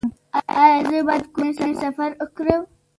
[0.61, 2.61] ایا زه باید کورنی سفر وکړم؟